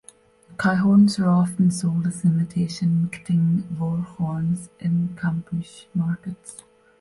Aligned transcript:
Cow 0.57 0.77
horns 0.77 1.19
are 1.19 1.29
often 1.29 1.69
sold 1.69 2.07
as 2.07 2.25
imitation 2.25 3.07
kting 3.13 3.61
voar 3.69 3.99
horns 4.03 4.67
in 4.79 5.09
Kampuche 5.15 5.85
markets. 5.93 6.63